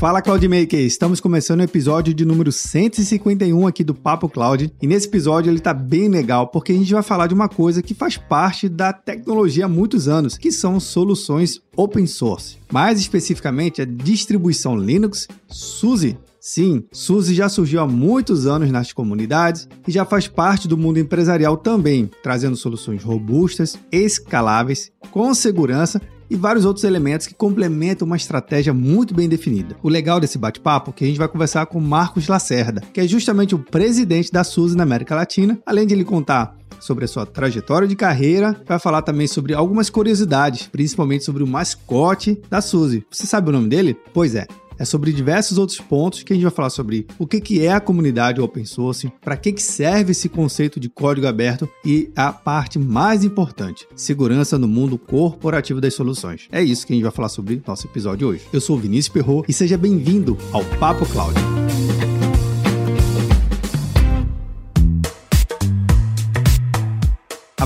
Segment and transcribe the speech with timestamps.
[0.00, 4.72] Fala Cloudmaker, estamos começando o episódio de número 151 aqui do Papo Cloud.
[4.80, 7.82] E nesse episódio ele tá bem legal porque a gente vai falar de uma coisa
[7.82, 12.56] que faz parte da tecnologia há muitos anos, que são soluções open source.
[12.72, 16.16] Mais especificamente a distribuição Linux SUSE.
[16.40, 20.98] Sim, SUSE já surgiu há muitos anos nas comunidades e já faz parte do mundo
[20.98, 28.16] empresarial também, trazendo soluções robustas, escaláveis, com segurança e vários outros elementos que complementam uma
[28.16, 29.76] estratégia muito bem definida.
[29.82, 33.06] O legal desse bate-papo é que a gente vai conversar com Marcos Lacerda, que é
[33.06, 37.26] justamente o presidente da SUSE na América Latina, além de ele contar sobre a sua
[37.26, 43.04] trajetória de carreira, vai falar também sobre algumas curiosidades, principalmente sobre o mascote da Suzy.
[43.10, 43.96] Você sabe o nome dele?
[44.14, 44.46] Pois é,
[44.80, 47.70] é sobre diversos outros pontos que a gente vai falar sobre o que, que é
[47.70, 52.32] a comunidade open source, para que, que serve esse conceito de código aberto e a
[52.32, 56.48] parte mais importante, segurança no mundo corporativo das soluções.
[56.50, 58.46] É isso que a gente vai falar sobre nosso episódio hoje.
[58.50, 61.38] Eu sou o Vinícius Perro e seja bem-vindo ao Papo Cloud.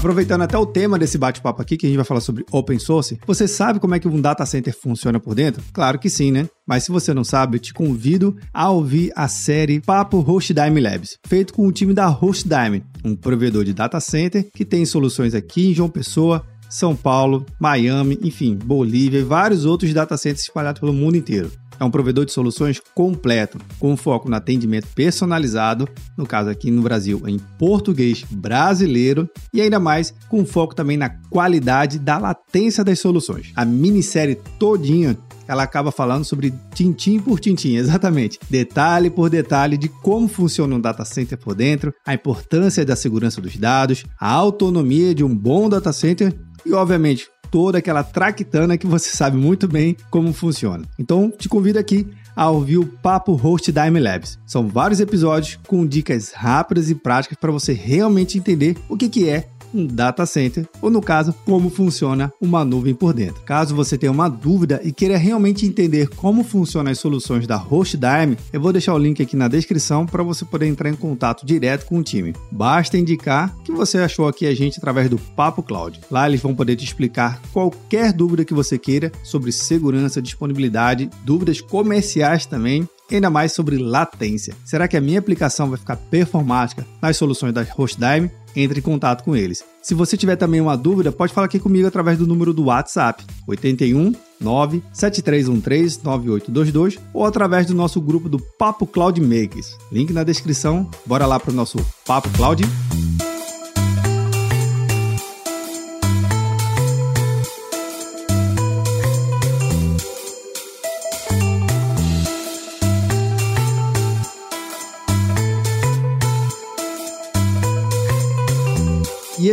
[0.05, 3.19] Aproveitando até o tema desse bate-papo aqui, que a gente vai falar sobre open source,
[3.27, 5.65] você sabe como é que um data center funciona por dentro?
[5.73, 6.47] Claro que sim, né?
[6.67, 11.17] Mas se você não sabe, eu te convido a ouvir a série Papo Hostdime Labs,
[11.27, 15.71] feito com o time da Hostdime, um provedor de data center que tem soluções aqui
[15.71, 20.93] em João Pessoa, são Paulo, Miami, enfim, Bolívia e vários outros data centers espalhados pelo
[20.93, 21.51] mundo inteiro.
[21.79, 26.83] É um provedor de soluções completo, com foco no atendimento personalizado, no caso aqui no
[26.83, 33.01] Brasil, em português brasileiro, e ainda mais com foco também na qualidade da latência das
[33.01, 33.53] soluções.
[33.57, 39.89] A minissérie todinha ela acaba falando sobre tintim por tintim, exatamente, detalhe por detalhe de
[39.89, 45.15] como funciona um data center por dentro, a importância da segurança dos dados, a autonomia
[45.15, 49.97] de um bom data center e, obviamente, toda aquela traquitana que você sabe muito bem
[50.11, 50.85] como funciona.
[50.99, 54.41] Então, te convido aqui a ouvir o Papo Host da Labs.
[54.45, 59.29] São vários episódios com dicas rápidas e práticas para você realmente entender o que, que
[59.29, 63.43] é um data center, ou no caso, como funciona uma nuvem por dentro.
[63.43, 68.39] Caso você tenha uma dúvida e queira realmente entender como funcionam as soluções da HostDime,
[68.53, 71.87] eu vou deixar o link aqui na descrição para você poder entrar em contato direto
[71.87, 72.35] com o time.
[72.51, 76.01] Basta indicar que você achou aqui a gente através do Papo Cloud.
[76.11, 81.61] Lá eles vão poder te explicar qualquer dúvida que você queira sobre segurança, disponibilidade, dúvidas
[81.61, 84.55] comerciais também ainda mais sobre latência.
[84.65, 88.31] Será que a minha aplicação vai ficar performática nas soluções da HostDime?
[88.57, 89.65] Entre em contato com eles.
[89.83, 93.25] Se você tiver também uma dúvida, pode falar aqui comigo através do número do WhatsApp
[93.47, 99.77] 81 97313 9822 ou através do nosso grupo do Papo Cloud Makers.
[99.91, 100.89] Link na descrição.
[101.07, 102.65] Bora lá para o nosso Papo Cloud.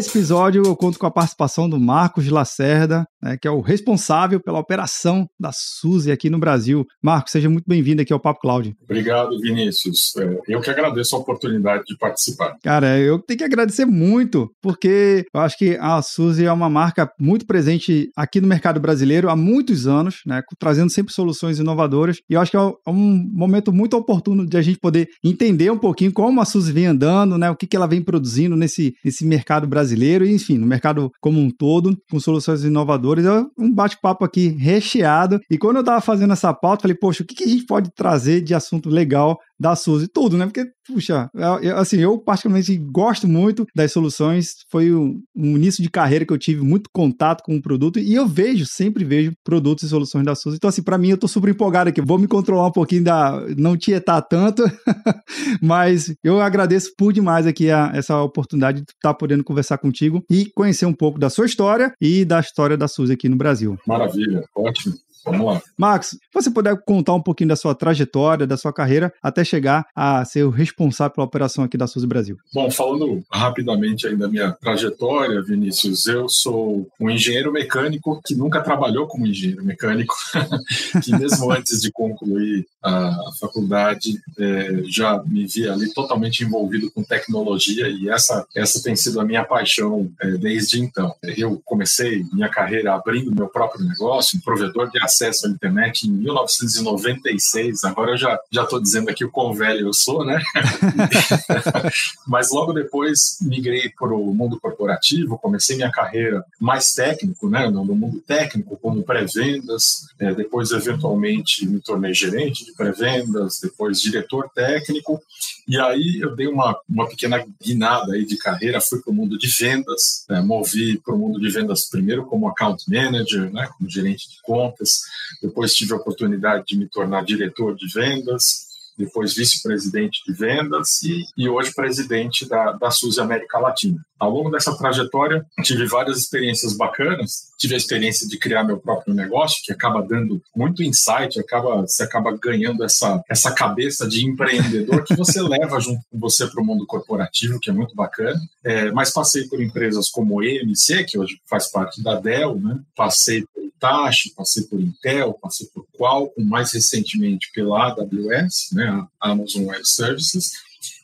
[0.02, 3.62] E esse episódio eu conto com a participação do Marcos Lacerda, né, que é o
[3.62, 6.84] responsável pela operação da SUSE aqui no Brasil.
[7.04, 8.74] Marcos, seja muito bem-vindo aqui ao Papo Cloud.
[8.84, 10.16] Obrigado, Vinícius.
[10.18, 12.56] É, eu que agradeço a oportunidade de participar.
[12.64, 17.08] Cara, eu tenho que agradecer muito, porque eu acho que a SUSE é uma marca
[17.20, 22.18] muito presente aqui no mercado brasileiro há muitos anos, né, trazendo sempre soluções inovadoras.
[22.28, 25.70] E eu acho que é, é um momento muito oportuno de a gente poder entender
[25.72, 28.96] um pouquinho como a SUSE vem andando, né, o que, que ela vem produzindo nesse,
[29.06, 33.26] nesse mercado brasileiro brasileiro e, enfim, no mercado como um todo, com soluções inovadoras.
[33.26, 35.40] É um bate-papo aqui recheado.
[35.50, 37.92] E quando eu estava fazendo essa pauta, falei, poxa, o que, que a gente pode
[37.94, 40.46] trazer de assunto legal da Suzy, tudo, né?
[40.46, 41.30] Porque, puxa,
[41.62, 46.34] eu, assim, eu particularmente gosto muito das soluções, foi um, um, início de carreira que
[46.34, 50.26] eu tive muito contato com o produto e eu vejo, sempre vejo produtos e soluções
[50.26, 50.58] da Suzy.
[50.58, 53.46] Então, assim, para mim, eu tô super empolgado aqui, vou me controlar um pouquinho da,
[53.56, 54.64] não tietar tanto,
[55.62, 60.24] mas eu agradeço por demais aqui a, essa oportunidade de estar tá podendo conversar contigo
[60.30, 63.78] e conhecer um pouco da sua história e da história da Suzy aqui no Brasil.
[63.86, 64.96] Maravilha, ótimo.
[65.26, 65.62] Vamos lá.
[65.78, 70.24] Max, você puder contar um pouquinho da sua trajetória, da sua carreira, até chegar a
[70.26, 72.38] ser o responsável pela operação aqui da Suzy Brasil.
[72.54, 78.62] Bom, falando rapidamente aí da minha trajetória, Vinícius, eu sou um engenheiro mecânico que nunca
[78.62, 80.16] trabalhou como engenheiro mecânico,
[81.04, 87.04] que mesmo antes de concluir a faculdade é, já me via ali totalmente envolvido com
[87.04, 91.14] tecnologia e essa, essa tem sido a minha paixão é, desde então.
[91.38, 96.12] Eu comecei minha carreira abrindo meu próprio negócio, um provedor de acesso à internet em
[96.12, 97.84] 1996.
[97.84, 100.42] Agora eu já já estou dizendo aqui o quão velho eu sou, né?
[102.28, 107.70] Mas logo depois migrei para o mundo corporativo, comecei minha carreira mais técnico, né?
[107.70, 110.06] No mundo técnico, como pré-vendas.
[110.20, 115.22] É, depois, eventualmente, me tornei gerente de pré-vendas, depois diretor técnico.
[115.68, 119.38] E aí eu dei uma, uma pequena guinada aí de carreira, fui para o mundo
[119.38, 120.42] de vendas, né?
[120.42, 123.70] movi para o mundo de vendas primeiro como account manager, né?
[123.78, 125.01] como gerente de contas.
[125.42, 128.71] Depois tive a oportunidade de me tornar diretor de vendas
[129.02, 134.00] depois vice-presidente de vendas e, e hoje presidente da, da SUSE América Latina.
[134.22, 137.50] Ao longo dessa trajetória, tive várias experiências bacanas.
[137.58, 142.04] Tive a experiência de criar meu próprio negócio, que acaba dando muito insight, acaba, você
[142.04, 146.66] acaba ganhando essa, essa cabeça de empreendedor que você leva junto com você para o
[146.66, 148.40] mundo corporativo, que é muito bacana.
[148.64, 152.80] É, mas passei por empresas como EMC, que hoje faz parte da Dell, né?
[152.96, 158.91] passei por Itachi, passei por Intel, passei por Qualcomm, mais recentemente pela AWS, né?
[158.92, 160.52] A Amazon Web Services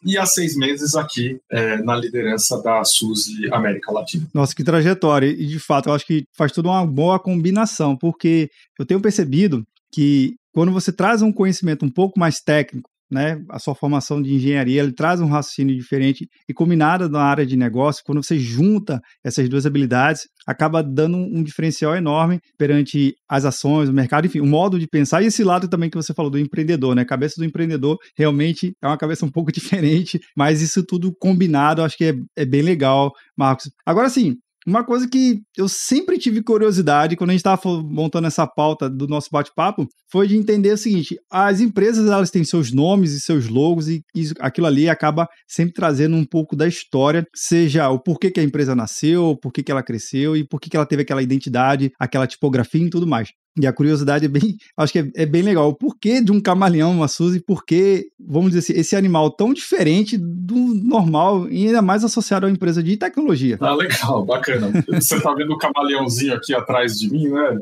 [0.04, 4.28] e há seis meses aqui é, na liderança da SUSE América Latina.
[4.34, 5.28] Nossa, que trajetória!
[5.28, 8.50] E de fato, eu acho que faz tudo uma boa combinação, porque
[8.80, 13.59] eu tenho percebido que quando você traz um conhecimento um pouco mais técnico né, a
[13.59, 18.04] sua formação de engenharia, ele traz um raciocínio diferente e combinada na área de negócio,
[18.06, 23.94] quando você junta essas duas habilidades, acaba dando um, diferencial enorme perante as ações, o
[23.94, 26.95] mercado, enfim, o modo de pensar e esse lado também que você falou do empreendedor,
[26.95, 27.01] né?
[27.01, 31.81] A cabeça do empreendedor realmente é uma cabeça um pouco diferente, mas isso tudo combinado,
[31.81, 33.69] acho que é, é bem legal, Marcos.
[33.86, 34.36] Agora sim,
[34.68, 39.08] uma coisa que eu sempre tive curiosidade quando a gente estava montando essa pauta do
[39.08, 43.48] nosso bate-papo foi de entender o seguinte: as empresas elas têm seus nomes e seus
[43.48, 48.30] logos e isso, aquilo ali acaba sempre trazendo um pouco da história, seja o porquê
[48.30, 51.92] que a empresa nasceu, por que ela cresceu e por que ela teve aquela identidade,
[51.98, 53.30] aquela tipografia e tudo mais.
[53.59, 55.69] E a curiosidade é bem, acho que é, é, bem legal.
[55.69, 59.54] O porquê de um camaleão, uma Suzy, por que, vamos dizer assim, esse animal tão
[59.54, 63.57] diferente do normal e ainda mais associado a uma empresa de tecnologia.
[63.59, 64.71] Ah, legal, bacana.
[64.88, 67.57] Você está vendo o camaleãozinho aqui atrás de mim, né?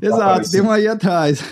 [0.00, 1.42] Tá Exato, tem um aí atrás.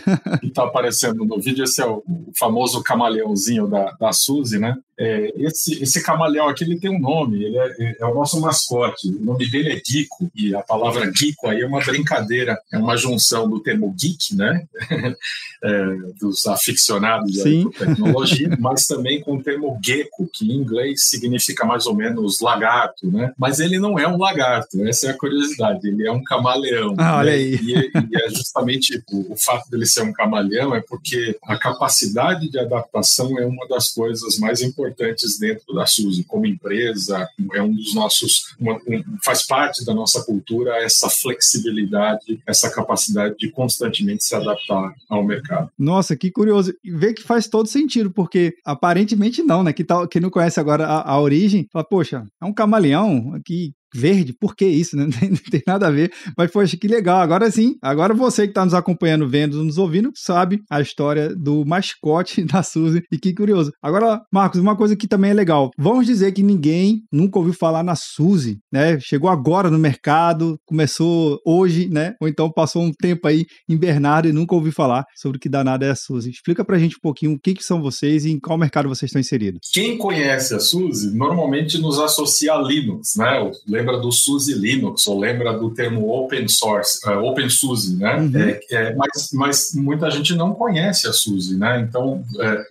[0.40, 2.02] que está aparecendo no vídeo, esse é o,
[2.38, 4.76] famoso camaleãozinho da, da Suzy, né?
[4.98, 9.08] É, esse, esse camaleão aqui ele tem um nome, ele é, é, o nosso mascote.
[9.08, 12.96] O nome dele é Gico, e a palavra Gico aí é uma brincadeira, é uma
[12.96, 14.66] junção do termo geek, né?
[15.62, 15.86] é,
[16.18, 17.44] dos aficionados da
[17.78, 23.10] tecnologia, mas também com o termo gecko, que em inglês significa mais ou menos lagarto,
[23.10, 23.32] né?
[23.38, 26.94] Mas ele não é um lagarto, essa é a curiosidade, ele é um camaleão.
[26.98, 27.36] Ah, olha né?
[27.36, 27.54] aí.
[27.56, 32.48] E, e, é justamente o, o fato dele ser um camaleão é porque a capacidade
[32.48, 37.62] de adaptação é uma das coisas mais importantes importantes dentro da SUSE, como empresa, é
[37.62, 43.50] um dos nossos, uma, um, faz parte da nossa cultura essa flexibilidade, essa capacidade de
[43.50, 45.70] constantemente se adaptar ao mercado.
[45.78, 46.74] Nossa, que curioso.
[46.84, 49.72] Vê que faz todo sentido, porque aparentemente não, né?
[49.72, 53.72] Que tal, quem não conhece agora a, a origem, fala, poxa, é um camaleão que
[53.94, 54.96] verde, por que isso?
[54.96, 55.06] Né?
[55.06, 56.12] Não, tem, não, tem, nada a ver.
[56.36, 57.20] Mas, poxa, que legal.
[57.20, 61.64] Agora sim, agora você que está nos acompanhando, vendo, nos ouvindo, sabe a história do
[61.64, 63.02] mascote da Suzy.
[63.10, 63.70] E que curioso.
[63.82, 65.70] Agora, Marcos, uma coisa que também é legal.
[65.78, 68.98] Vamos dizer que ninguém nunca ouviu falar na Suzy, né?
[69.00, 72.14] Chegou agora no mercado, começou hoje, né?
[72.20, 75.48] Ou então passou um tempo aí em Bernardo e nunca ouviu falar sobre o que
[75.48, 76.30] danada é a Suzy.
[76.30, 79.08] Explica pra gente um pouquinho o que, que são vocês e em qual mercado vocês
[79.08, 79.60] estão inseridos.
[79.72, 83.50] Quem conhece a Suzy normalmente nos associa a Linux, né?
[83.76, 88.16] Lembra do SUSE Linux ou lembra do termo open source, uh, open SUSE, né?
[88.16, 88.32] Uhum.
[88.36, 91.80] É, é, mas, mas muita gente não conhece a SUSE, né?
[91.80, 92.24] Então,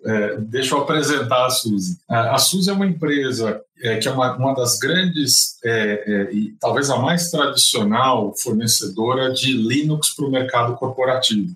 [0.06, 1.98] é, deixa eu apresentar a SUSE.
[2.08, 6.55] A SUSE é uma empresa é, que é uma, uma das grandes é, é, e
[6.60, 11.55] talvez a mais tradicional fornecedora de Linux para o mercado corporativo.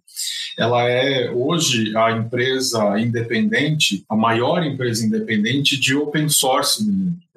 [0.57, 6.85] Ela é hoje a empresa independente, a maior empresa independente de open source.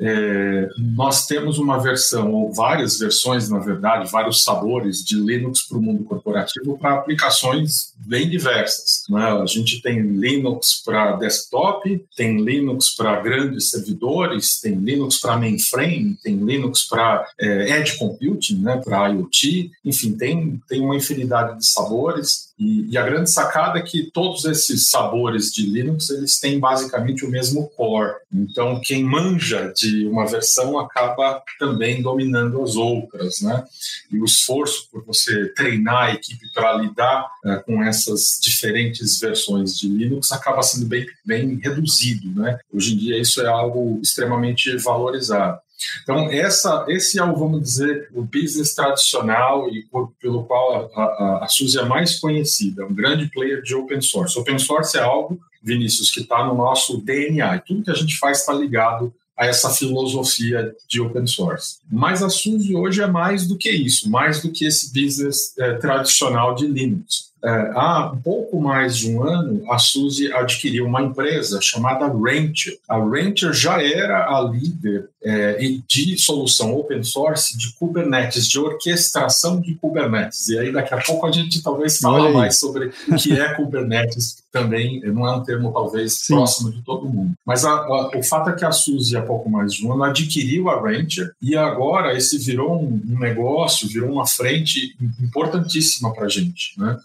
[0.01, 5.79] É, nós temos uma versão, ou várias versões, na verdade, vários sabores de Linux para
[5.79, 9.05] o mundo corporativo para aplicações bem diversas.
[9.09, 9.23] Né?
[9.23, 16.17] A gente tem Linux para desktop, tem Linux para grandes servidores, tem Linux para mainframe,
[16.23, 18.77] tem Linux para é, edge computing, né?
[18.77, 22.52] para IoT, enfim, tem, tem uma infinidade de sabores.
[22.63, 27.25] E, e, a grande sacada é que todos esses sabores de Linux eles têm basicamente
[27.25, 28.15] o mesmo core.
[28.33, 33.65] Então, quem manja de uma versão acaba também dominando as outras, né?
[34.13, 39.77] E o esforço por você treinar a equipe para lidar é, com essas diferentes versões
[39.77, 42.61] de Linux acaba sendo bem, bem reduzido, né?
[42.73, 45.59] Hoje em dia isso é algo extremamente valorizado.
[46.03, 51.03] Então, essa, esse é o, vamos dizer, o business tradicional e por, pelo qual a,
[51.03, 54.39] a, a SUSE é mais conhecida, um grande player de open source.
[54.39, 57.57] Open source é algo, Vinícius, que está no nosso DNA.
[57.57, 61.79] E tudo que a gente faz está ligado a essa filosofia de open source.
[61.91, 65.75] Mas a SUSE hoje é mais do que isso, mais do que esse business é,
[65.75, 67.32] tradicional de Linux.
[67.45, 72.79] É, há pouco mais de um ano, a SUSE adquiriu uma empresa chamada Rancher.
[72.89, 79.61] A Rancher já era a líder é, de solução open source de Kubernetes, de orquestração
[79.61, 80.49] de Kubernetes.
[80.49, 84.42] E aí, daqui a pouco, a gente talvez fala mais sobre o que é Kubernetes,
[84.53, 86.35] também não é um termo, talvez, Sim.
[86.35, 87.33] próximo de todo mundo.
[87.45, 90.05] Mas a, a, o fato é que a SUSE, há pouco mais de um ano,
[90.05, 96.27] adquiriu a Rancher e agora esse virou um, um negócio, virou uma frente importantíssima para
[96.27, 96.79] a gente.
[96.79, 96.99] Né?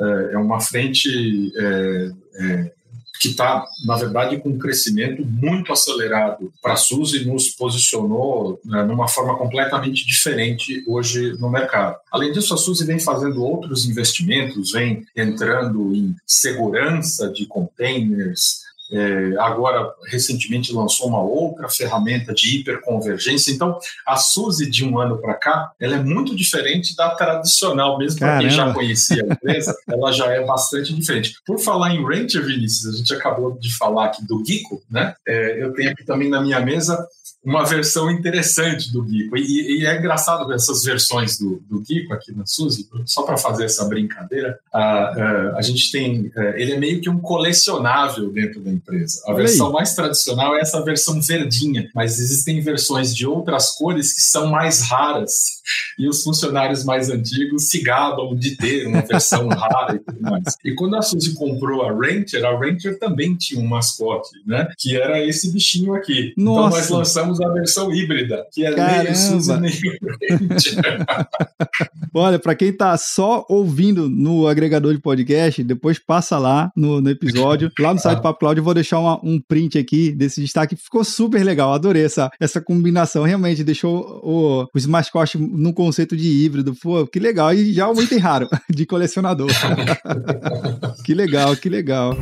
[0.00, 2.72] É, é uma frente é, é,
[3.20, 8.82] que está, na verdade, com um crescimento muito acelerado para a SUS nos posicionou né,
[8.82, 11.96] numa forma completamente diferente hoje no mercado.
[12.10, 19.34] Além disso, a SUS vem fazendo outros investimentos, vem entrando em segurança de containers, é,
[19.38, 23.50] agora, recentemente, lançou uma outra ferramenta de hiperconvergência.
[23.50, 28.18] Então, a SUSE de um ano para cá, ela é muito diferente da tradicional, mesmo
[28.18, 31.36] para quem já conhecia a empresa, ela já é bastante diferente.
[31.46, 35.14] Por falar em Ranger, Vinícius, a gente acabou de falar aqui do Gico, né?
[35.26, 37.06] É, eu tenho aqui também na minha mesa
[37.44, 39.36] uma versão interessante do Geeko.
[39.36, 43.64] E, e, é engraçado ver essas versões do, do aqui na Suzy, só para fazer
[43.66, 44.58] essa brincadeira.
[44.72, 46.32] A, a, a gente tem.
[46.36, 49.22] É, ele é meio que um colecionável dentro da empresa.
[49.26, 54.22] A versão mais tradicional é essa versão verdinha, mas existem versões de outras cores que
[54.22, 55.62] são mais raras.
[55.98, 60.44] E os funcionários mais antigos se gabam de ter uma versão rara e tudo mais.
[60.64, 64.68] E quando a Suzy comprou a Ranger, a Ranger também tinha um mascote, né?
[64.78, 66.32] Que era esse bichinho aqui.
[66.36, 66.68] Nossa.
[66.68, 69.04] Então nós lançamos a versão híbrida, que é Caramba.
[69.04, 69.52] nem Suzy
[72.14, 77.10] Olha, para quem tá só ouvindo no agregador de podcast, depois passa lá no, no
[77.10, 80.40] episódio, lá no site do Papo Cloud, eu vou deixar uma, um print aqui desse
[80.40, 80.76] destaque.
[80.76, 83.24] Ficou super legal, adorei essa, essa combinação.
[83.24, 86.74] Realmente deixou o, os mascotes no conceito de híbrido.
[86.74, 87.52] Pô, que legal.
[87.52, 89.50] E já um item raro de colecionador.
[91.04, 92.16] que legal, que legal.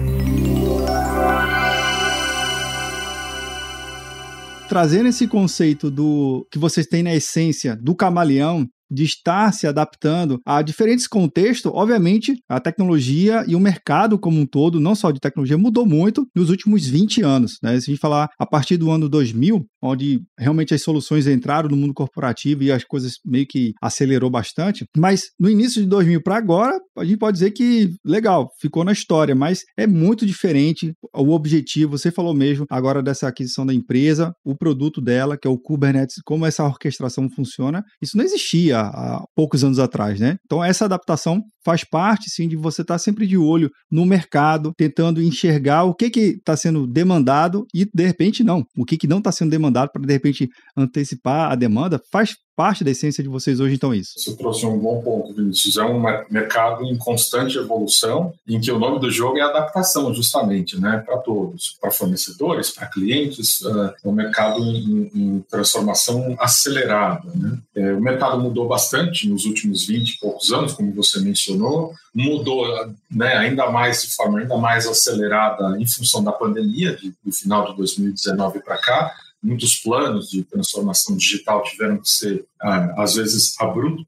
[4.73, 10.41] Trazendo esse conceito do que vocês têm na essência do camaleão, de estar se adaptando
[10.47, 15.21] a diferentes contextos, obviamente a tecnologia e o mercado como um todo, não só de
[15.21, 17.59] tecnologia, mudou muito nos últimos 20 anos.
[17.63, 17.73] Né?
[17.73, 21.77] Se a gente falar a partir do ano 2000, onde realmente as soluções entraram no
[21.77, 26.37] mundo corporativo e as coisas meio que acelerou bastante, mas no início de 2000 para
[26.37, 31.31] agora, a gente pode dizer que legal, ficou na história, mas é muito diferente o
[31.31, 31.99] objetivo.
[31.99, 36.17] Você falou mesmo agora dessa aquisição da empresa, o produto dela, que é o Kubernetes,
[36.25, 37.83] como essa orquestração funciona.
[38.01, 40.37] Isso não existia há poucos anos atrás, né?
[40.45, 45.23] Então essa adaptação faz parte, sim, de você estar sempre de olho no mercado, tentando
[45.23, 48.65] enxergar o que está sendo demandado e, de repente, não.
[48.77, 52.85] O que, que não está sendo demandado para, de repente, antecipar a demanda, faz parte
[52.85, 54.13] da essência de vocês hoje, então, isso?
[54.17, 55.77] Você trouxe um bom ponto, Vinícius.
[55.77, 56.01] É um
[56.31, 61.19] mercado em constante evolução, em que o nome do jogo é adaptação, justamente, né, para
[61.19, 63.61] todos, para fornecedores, para clientes.
[63.63, 67.31] Uh, é um mercado em, em transformação acelerada.
[67.35, 67.59] Né?
[67.75, 72.67] É, o mercado mudou bastante nos últimos 20 e poucos anos, como você mencionou, mudou
[73.11, 77.71] né, ainda mais de forma ainda mais acelerada em função da pandemia, de, do final
[77.71, 83.55] de 2019 para cá muitos planos de transformação digital tiveram que ser ah, às vezes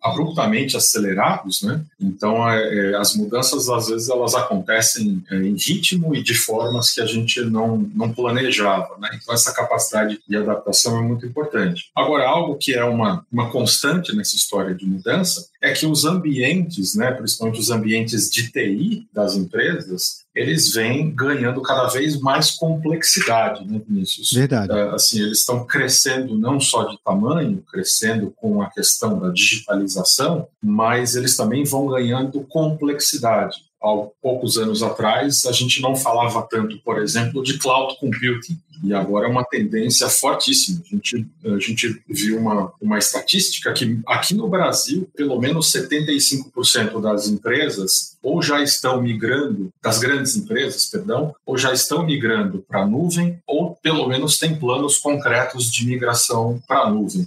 [0.00, 1.84] abruptamente acelerados, né?
[2.00, 6.92] Então é, é, as mudanças às vezes elas acontecem é, em ritmo e de formas
[6.92, 9.10] que a gente não não planejava, né?
[9.20, 11.90] Então essa capacidade de adaptação é muito importante.
[11.96, 16.94] Agora algo que é uma uma constante nessa história de mudança é que os ambientes,
[16.94, 23.64] né, principalmente os ambientes de TI das empresas, eles vêm ganhando cada vez mais complexidade,
[23.66, 24.32] né, Vinícius?
[24.32, 24.72] Verdade.
[24.72, 30.48] É, assim, eles estão crescendo não só de tamanho, crescendo com a questão da digitalização,
[30.62, 33.58] mas eles também vão ganhando complexidade.
[33.84, 38.58] Há poucos anos atrás, a gente não falava tanto, por exemplo, de cloud computing.
[38.82, 40.82] E agora é uma tendência fortíssima.
[40.84, 47.00] A gente, a gente viu uma, uma estatística que aqui no Brasil, pelo menos 75%
[47.00, 52.82] das empresas ou já estão migrando, das grandes empresas, perdão, ou já estão migrando para
[52.82, 57.26] a nuvem, ou pelo menos têm planos concretos de migração para a nuvem.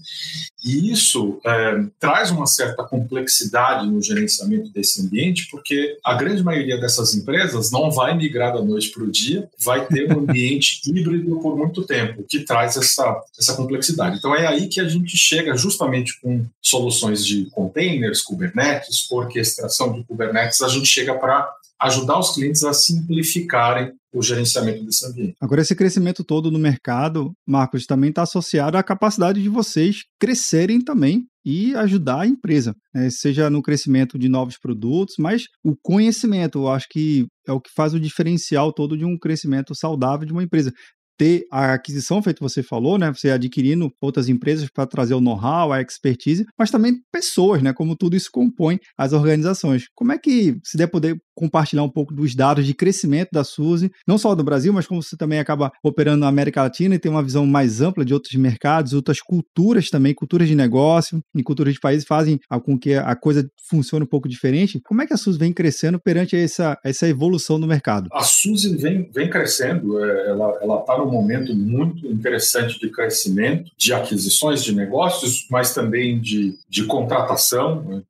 [0.66, 6.80] E isso é, traz uma certa complexidade no gerenciamento desse ambiente, porque a grande maioria
[6.80, 11.40] dessas empresas não vai migrar da noite para o dia, vai ter um ambiente híbrido
[11.40, 14.18] por muito tempo, que traz essa, essa complexidade.
[14.18, 20.04] Então é aí que a gente chega justamente com soluções de containers, Kubernetes, orquestração de
[20.04, 21.50] Kubernetes, a gente chega para
[21.82, 25.36] ajudar os clientes a simplificarem o gerenciamento desse ambiente.
[25.40, 30.82] Agora, esse crescimento todo no mercado, Marcos, também está associado à capacidade de vocês crescerem
[30.82, 33.10] também e ajudar a empresa, né?
[33.10, 37.70] seja no crescimento de novos produtos, mas o conhecimento, eu acho que é o que
[37.76, 40.72] faz o diferencial todo de um crescimento saudável de uma empresa
[41.18, 43.12] ter a aquisição, feito você falou, né?
[43.12, 47.74] Você adquirindo outras empresas para trazer o know-how, a expertise, mas também pessoas, né?
[47.74, 49.86] Como tudo isso compõe as organizações.
[49.96, 53.92] Como é que, se der poder compartilhar um pouco dos dados de crescimento da Suzy,
[54.08, 57.12] não só do Brasil, mas como você também acaba operando na América Latina e tem
[57.12, 61.76] uma visão mais ampla de outros mercados, outras culturas também, culturas de negócio e culturas
[61.76, 64.82] de países fazem com que a coisa funcione um pouco diferente.
[64.84, 68.10] Como é que a Suzy vem crescendo perante essa, essa evolução do mercado?
[68.12, 73.94] A Suzy vem, vem crescendo, é, ela está num momento muito interessante de crescimento, de
[73.94, 78.04] aquisições de negócios, mas também de, de contratação, né?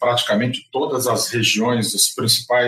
[0.00, 2.61] praticamente todas as regiões, os principais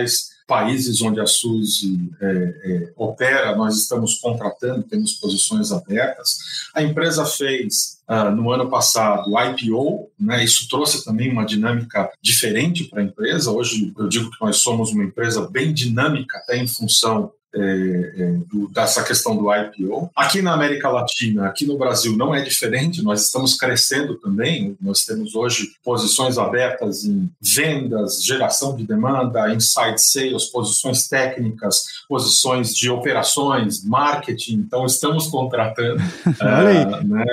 [0.47, 6.37] países onde a SUSE é, é, opera, nós estamos contratando, temos posições abertas.
[6.73, 12.11] A empresa fez, uh, no ano passado, o IPO, né, isso trouxe também uma dinâmica
[12.21, 13.51] diferente para a empresa.
[13.51, 18.31] Hoje, eu digo que nós somos uma empresa bem dinâmica, até em função é, é,
[18.51, 20.11] do, dessa questão do IPO.
[20.15, 24.75] Aqui na América Latina, aqui no Brasil, não é diferente, nós estamos crescendo também.
[24.81, 32.73] Nós temos hoje posições abertas em vendas, geração de demanda, inside sales, posições técnicas, posições
[32.73, 34.55] de operações, marketing.
[34.55, 36.01] Então, estamos contratando.
[36.41, 36.85] Olha aí.
[36.85, 37.25] Uh, né?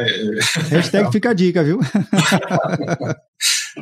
[0.70, 1.80] Hashtag fica a dica, viu?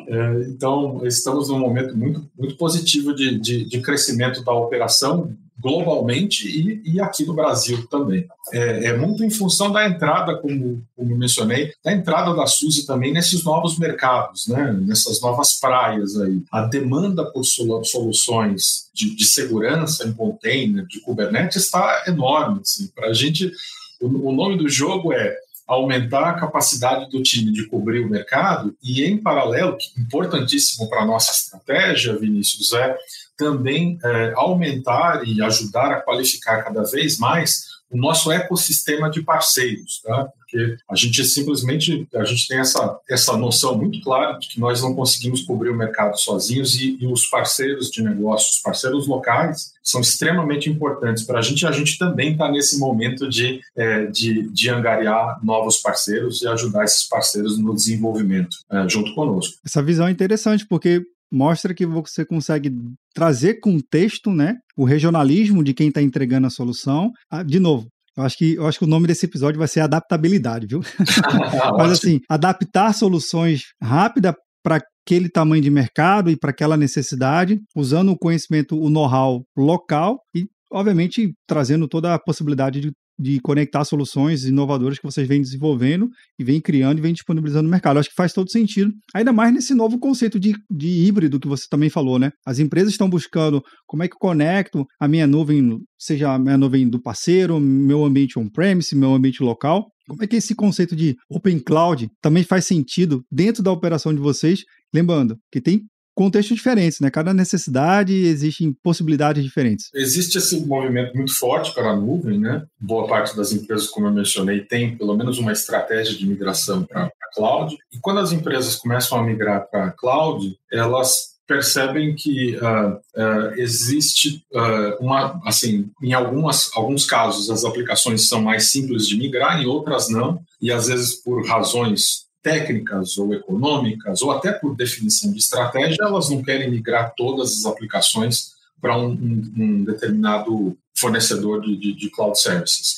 [0.06, 6.48] É, então, estamos num momento muito, muito positivo de, de, de crescimento da operação globalmente
[6.48, 8.26] e, e, aqui no Brasil também.
[8.52, 13.12] É, é, muito em função da entrada, como, como mencionei, da entrada da Suzy também
[13.12, 14.72] nesses novos mercados, né?
[14.72, 16.42] nessas novas praias aí.
[16.50, 22.60] A demanda por soluções de, de segurança em container, de Kubernetes, está enorme.
[22.62, 22.88] Assim.
[22.94, 23.52] Para a gente,
[24.00, 25.36] o, o nome do jogo é
[25.66, 31.06] aumentar a capacidade do time de cobrir o mercado e, em paralelo, importantíssimo para a
[31.06, 32.96] nossa estratégia, Vinícius, é
[33.40, 40.00] também é, aumentar e ajudar a qualificar cada vez mais o nosso ecossistema de parceiros,
[40.04, 40.28] tá?
[40.38, 44.80] Porque a gente simplesmente a gente tem essa essa noção muito clara de que nós
[44.80, 49.72] não conseguimos cobrir o mercado sozinhos e, e os parceiros de negócios, os parceiros locais
[49.82, 51.66] são extremamente importantes para a gente.
[51.66, 56.84] A gente também está nesse momento de, é, de, de angariar novos parceiros e ajudar
[56.84, 59.58] esses parceiros no desenvolvimento é, junto conosco.
[59.64, 62.72] Essa visão é interessante porque mostra que você consegue
[63.14, 64.56] trazer contexto, né?
[64.76, 67.10] O regionalismo de quem está entregando a solução.
[67.30, 69.80] Ah, de novo, eu acho que eu acho que o nome desse episódio vai ser
[69.80, 70.80] adaptabilidade, viu?
[71.78, 78.12] Mas assim, adaptar soluções rápida para aquele tamanho de mercado e para aquela necessidade, usando
[78.12, 84.44] o conhecimento, o know-how local e obviamente trazendo toda a possibilidade de de conectar soluções
[84.44, 87.98] inovadoras que vocês vêm desenvolvendo e vêm criando e vêm disponibilizando no mercado.
[87.98, 91.64] acho que faz todo sentido, ainda mais nesse novo conceito de, de híbrido que você
[91.70, 92.30] também falou, né?
[92.46, 96.56] As empresas estão buscando como é que eu conecto a minha nuvem, seja a minha
[96.56, 99.86] nuvem do parceiro, meu ambiente on-premise, meu ambiente local.
[100.08, 104.20] Como é que esse conceito de Open Cloud também faz sentido dentro da operação de
[104.20, 104.60] vocês?
[104.92, 105.82] Lembrando que tem
[106.14, 107.10] contextos diferentes, né?
[107.10, 109.90] Cada necessidade existem possibilidades diferentes.
[109.94, 112.64] Existe esse movimento muito forte para a nuvem, né?
[112.78, 117.04] Boa parte das empresas, como eu mencionei, tem pelo menos uma estratégia de migração para
[117.04, 117.76] a cloud.
[117.92, 123.54] E quando as empresas começam a migrar para a cloud, elas percebem que uh, uh,
[123.56, 129.60] existe uh, uma, assim, em algumas, alguns casos as aplicações são mais simples de migrar,
[129.60, 135.30] em outras não, e às vezes por razões técnicas ou econômicas, ou até por definição
[135.32, 141.60] de estratégia, elas não querem migrar todas as aplicações para um, um, um, determinado fornecedor
[141.60, 142.96] de, de, de cloud services.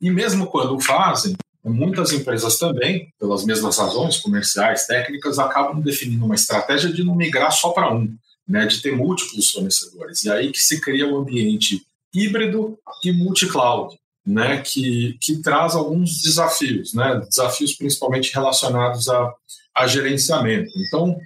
[0.00, 6.34] E mesmo quando fazem, muitas empresas também, pelas mesmas razões comerciais, técnicas, acabam definindo uma
[6.34, 8.14] estratégia de não migrar só para um,
[8.46, 10.24] né, de ter múltiplos fornecedores.
[10.24, 11.82] E aí que se cria um ambiente
[12.14, 13.96] híbrido e multi-cloud
[14.26, 19.34] né, que, que traz alguns desafios, né, desafios principalmente relacionados a,
[19.76, 20.70] a gerenciamento.
[20.86, 21.16] Então,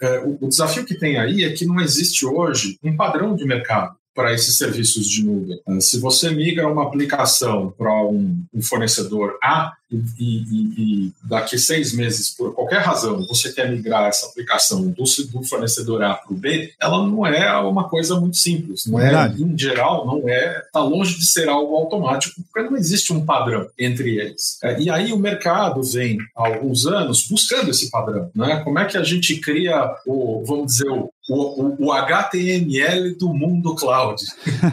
[0.00, 3.44] é, o, o, desafio que tem aí é que não existe hoje um padrão de
[3.44, 5.60] mercado para esses serviços de nuvem.
[5.68, 10.38] Ah, se você migra uma aplicação para um, um, fornecedor A e, e,
[10.78, 16.02] e, daqui seis meses, por qualquer razão, você quer migrar essa aplicação do, do fornecedor
[16.02, 18.86] A para o B, ela não é uma coisa muito simples.
[18.86, 23.12] Não é, em geral, não é, está longe de ser algo automático, porque não existe
[23.12, 24.58] um padrão entre eles.
[24.64, 28.30] É, e aí o mercado vem há alguns anos buscando esse padrão.
[28.34, 28.60] Né?
[28.64, 33.74] Como é que a gente cria o, vamos dizer, o, o, o, HTML do mundo
[33.74, 34.22] cloud.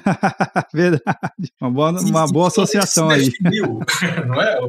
[0.73, 1.51] Verdade.
[1.59, 3.31] Uma boa, uma boa associação aí.
[4.27, 4.59] não é?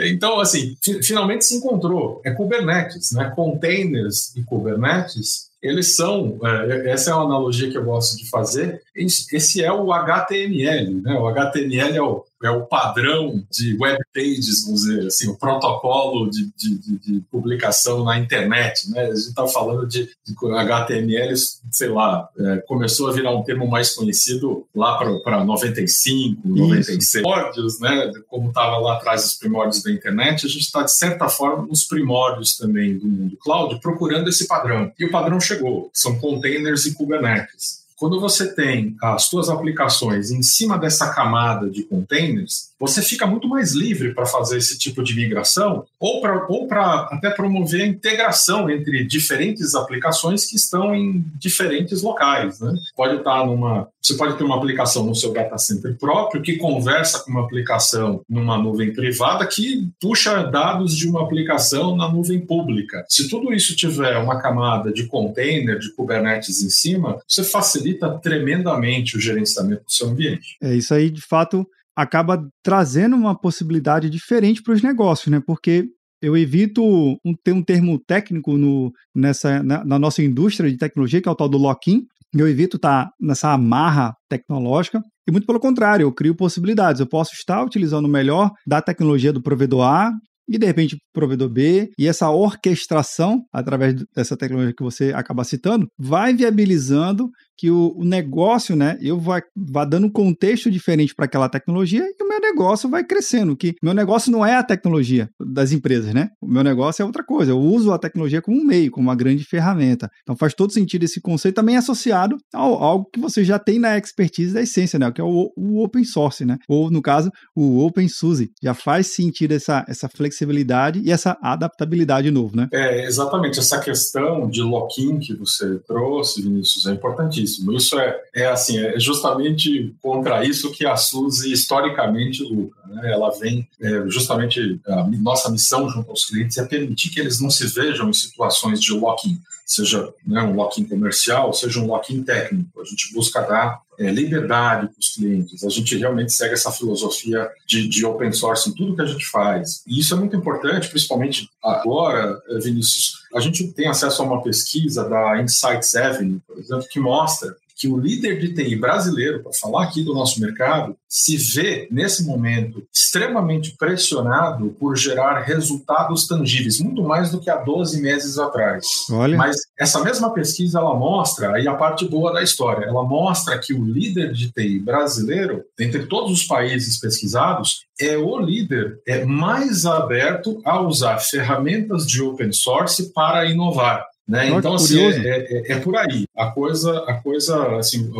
[0.00, 2.20] então, assim, finalmente se encontrou.
[2.24, 3.32] É Kubernetes, né?
[3.34, 8.80] Containers e Kubernetes eles são, é, essa é uma analogia que eu gosto de fazer,
[8.94, 11.14] esse é o HTML, né?
[11.14, 16.30] O HTML é o, é o padrão de web pages, vamos dizer assim, o protocolo
[16.30, 19.02] de, de, de publicação na internet, né?
[19.02, 21.34] A gente está falando de, de, HTML,
[21.70, 26.56] sei lá, é, começou a virar um termo mais conhecido lá para 95, Isso.
[26.56, 27.22] 96.
[27.22, 28.12] Primórdios, né?
[28.28, 31.84] Como estava lá atrás os primórdios da internet, a gente está, de certa forma, nos
[31.84, 34.92] primórdios também do mundo cloud, procurando esse padrão.
[34.98, 37.85] E o padrão chegou, são containers e Kubernetes.
[37.96, 43.48] Quando você tem as suas aplicações em cima dessa camada de containers, você fica muito
[43.48, 48.68] mais livre para fazer esse tipo de migração ou para ou até promover a integração
[48.68, 52.60] entre diferentes aplicações que estão em diferentes locais.
[52.60, 52.74] Né?
[52.94, 57.20] Pode estar numa, você pode ter uma aplicação no seu data center próprio que conversa
[57.20, 63.04] com uma aplicação numa nuvem privada que puxa dados de uma aplicação na nuvem pública.
[63.08, 69.16] Se tudo isso tiver uma camada de container, de Kubernetes em cima, você facilita tremendamente
[69.16, 70.56] o gerenciamento do seu ambiente.
[70.62, 75.40] É isso aí, de fato, acaba trazendo uma possibilidade diferente para os negócios, né?
[75.44, 75.88] Porque
[76.22, 81.20] eu evito um, ter um termo técnico no, nessa, na, na, nossa indústria de tecnologia,
[81.20, 82.02] que é o tal do lock-in.
[82.34, 85.00] Eu evito estar tá nessa amarra tecnológica.
[85.28, 87.00] E muito pelo contrário, eu crio possibilidades.
[87.00, 90.12] Eu posso estar utilizando o melhor da tecnologia do provedor A
[90.48, 95.88] e de repente provedor B, e essa orquestração, através dessa tecnologia que você acaba citando,
[95.98, 101.24] vai viabilizando que o, o negócio, né, eu vá, vá dando um contexto diferente para
[101.24, 105.28] aquela tecnologia e o meu negócio vai crescendo, que meu negócio não é a tecnologia
[105.40, 106.28] das empresas, né?
[106.40, 109.16] O meu negócio é outra coisa, eu uso a tecnologia como um meio, como uma
[109.16, 110.10] grande ferramenta.
[110.22, 113.96] Então faz todo sentido esse conceito também associado ao algo que você já tem na
[113.96, 116.58] expertise da essência, né, que é o, o open source, né?
[116.68, 118.50] Ou no caso, o open source.
[118.62, 122.68] Já faz sentido essa, essa flexibilidade e essa adaptabilidade novo, né?
[122.72, 127.72] É, exatamente, essa questão de lock-in que você trouxe, Vinícius, é importantíssimo importantíssimo.
[127.72, 132.76] Isso é, é assim, é justamente contra isso que a Suzy historicamente luta.
[132.88, 133.12] Né?
[133.12, 137.50] Ela vem é, justamente a nossa missão junto aos clientes é permitir que eles não
[137.50, 142.80] se vejam em situações de lock-in, seja né, um lock-in comercial, seja um lock-in técnico.
[142.80, 145.64] A gente busca dar é, liberdade para os clientes.
[145.64, 149.26] A gente realmente segue essa filosofia de, de, open source em tudo que a gente
[149.26, 149.82] faz.
[149.86, 153.24] E isso é muito importante, principalmente agora, Vinícius.
[153.34, 157.86] A gente tem acesso a uma pesquisa da Insights Avenue, por exemplo, que mostra que
[157.86, 162.82] o líder de TI brasileiro, para falar aqui do nosso mercado, se vê, nesse momento,
[162.92, 168.86] extremamente pressionado por gerar resultados tangíveis, muito mais do que há 12 meses atrás.
[169.10, 169.36] Olha.
[169.36, 173.74] Mas essa mesma pesquisa, ela mostra, aí a parte boa da história, ela mostra que
[173.74, 179.84] o líder de TI brasileiro, entre todos os países pesquisados, é o líder é mais
[179.84, 184.06] aberto a usar ferramentas de open source para inovar.
[184.28, 184.48] Né?
[184.48, 186.26] Então, assim, é, é, é, por aí.
[186.36, 188.10] A coisa, a coisa, assim,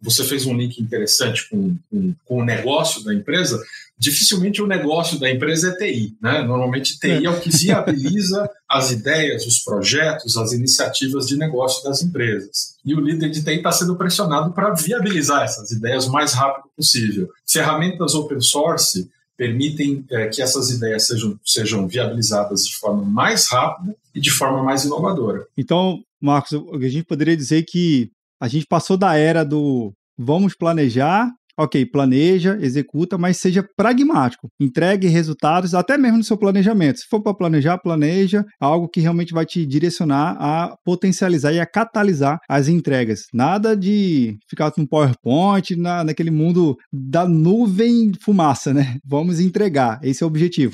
[0.00, 3.58] você fez um link interessante com, com, com, o negócio da empresa.
[3.96, 6.16] Dificilmente o negócio da empresa é TI.
[6.20, 6.42] Né?
[6.42, 11.82] Normalmente, TI é, é o que viabiliza as ideias, os projetos, as iniciativas de negócio
[11.82, 12.74] das empresas.
[12.84, 16.68] E o líder de TI está sendo pressionado para viabilizar essas ideias o mais rápido
[16.76, 17.30] possível.
[17.46, 23.94] Ferramentas open source permitem é, que essas ideias sejam, sejam viabilizadas de forma mais rápida
[24.14, 25.46] e de forma mais inovadora.
[25.56, 31.30] Então, Marcos, a gente poderia dizer que a gente passou da era do vamos planejar
[31.58, 34.48] ok, planeja, executa, mas seja pragmático.
[34.60, 37.00] Entregue resultados, até mesmo no seu planejamento.
[37.00, 41.66] Se for para planejar, planeja algo que realmente vai te direcionar a potencializar e a
[41.66, 43.24] catalisar as entregas.
[43.32, 48.96] Nada de ficar no PowerPoint, na, naquele mundo da nuvem fumaça, né?
[49.04, 50.00] Vamos entregar.
[50.02, 50.72] Esse é o objetivo.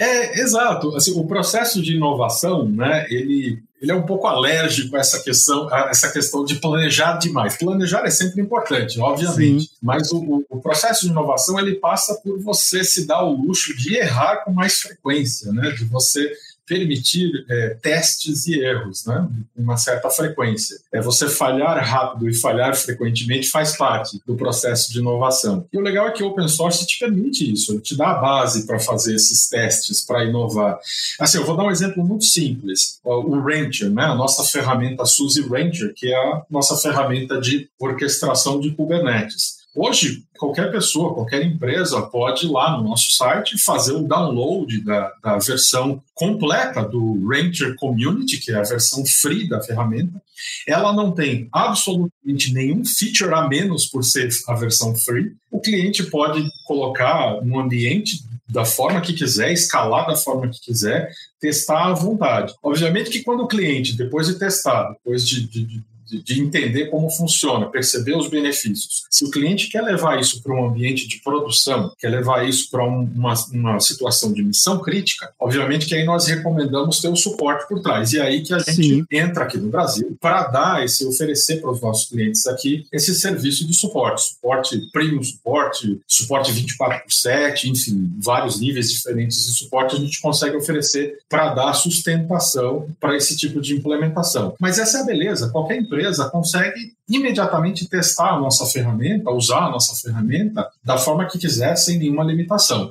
[0.00, 0.94] é, exato.
[0.94, 5.72] Assim, o processo de inovação, né, ele ele é um pouco alérgico a essa questão,
[5.72, 7.56] a essa questão de planejar demais.
[7.56, 9.70] Planejar é sempre importante, obviamente, Sim.
[9.80, 13.96] mas o, o, processo de inovação ele passa por você se dar o luxo de
[13.96, 15.70] errar com mais frequência, né?
[15.70, 16.32] De você
[16.68, 19.26] permitir é, testes e erros, né?
[19.56, 20.78] Uma certa frequência.
[20.92, 25.66] É você falhar rápido e falhar frequentemente faz parte do processo de inovação.
[25.72, 28.14] E o legal é que o open source te permite isso, ele te dá a
[28.14, 30.78] base para fazer esses testes, para inovar.
[31.18, 33.00] Assim, eu vou dar um exemplo muito simples.
[33.02, 34.04] O Ranger, né?
[34.04, 39.57] A nossa ferramenta SUSE Ranger, que é a nossa ferramenta de orquestração de Kubernetes.
[39.80, 45.12] Hoje, qualquer pessoa, qualquer empresa pode ir lá no nosso site fazer o download da,
[45.22, 50.20] da versão completa do Ranger Community, que é a versão free da ferramenta.
[50.66, 55.30] Ela não tem absolutamente nenhum feature a menos por ser a versão free.
[55.48, 61.08] O cliente pode colocar no ambiente da forma que quiser, escalar da forma que quiser,
[61.40, 62.52] testar à vontade.
[62.64, 67.10] Obviamente que quando o cliente, depois de testar, depois de, de, de, de entender como
[67.10, 69.04] funciona, perceber os benefícios.
[69.10, 72.84] Se o cliente quer levar isso para um ambiente de produção, quer levar isso para
[72.84, 77.68] um, uma, uma situação de missão crítica, obviamente que aí nós recomendamos ter o suporte
[77.68, 78.12] por trás.
[78.12, 79.04] E é aí que a gente Sim.
[79.10, 83.66] entra aqui no Brasil para dar esse, oferecer para os nossos clientes aqui esse serviço
[83.66, 89.96] de suporte, suporte premium suporte, suporte 24 por 7, enfim, vários níveis diferentes de suporte
[89.96, 94.54] a gente consegue oferecer para dar sustentação para esse tipo de implementação.
[94.58, 99.66] Mas essa é a beleza, qualquer empresa empresa consegue imediatamente testar a nossa ferramenta, usar
[99.66, 102.88] a nossa ferramenta da forma que quiser, sem nenhuma limitação.